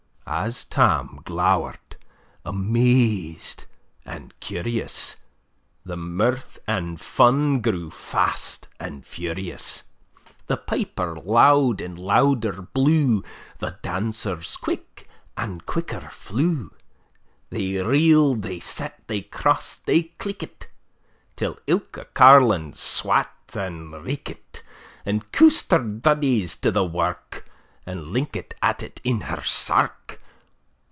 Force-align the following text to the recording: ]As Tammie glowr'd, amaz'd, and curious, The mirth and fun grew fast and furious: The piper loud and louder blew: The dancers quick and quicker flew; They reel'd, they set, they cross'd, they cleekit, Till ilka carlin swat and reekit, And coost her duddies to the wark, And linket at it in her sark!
]As 0.41 0.63
Tammie 0.63 1.19
glowr'd, 1.25 1.97
amaz'd, 2.45 3.65
and 4.05 4.33
curious, 4.39 5.17
The 5.83 5.97
mirth 5.97 6.57
and 6.65 7.01
fun 7.01 7.59
grew 7.59 7.89
fast 7.91 8.69
and 8.79 9.05
furious: 9.05 9.83
The 10.47 10.55
piper 10.55 11.17
loud 11.19 11.81
and 11.81 11.99
louder 11.99 12.61
blew: 12.61 13.25
The 13.59 13.77
dancers 13.81 14.55
quick 14.55 15.09
and 15.35 15.65
quicker 15.65 16.07
flew; 16.11 16.71
They 17.49 17.83
reel'd, 17.83 18.43
they 18.43 18.61
set, 18.61 19.05
they 19.07 19.23
cross'd, 19.23 19.81
they 19.85 20.13
cleekit, 20.17 20.67
Till 21.35 21.59
ilka 21.67 22.05
carlin 22.13 22.71
swat 22.73 23.35
and 23.53 23.91
reekit, 23.91 24.61
And 25.05 25.29
coost 25.33 25.71
her 25.71 25.79
duddies 25.79 26.55
to 26.61 26.71
the 26.71 26.85
wark, 26.85 27.47
And 27.85 28.13
linket 28.15 28.53
at 28.61 28.81
it 28.81 29.01
in 29.03 29.21
her 29.21 29.43
sark! 29.43 30.19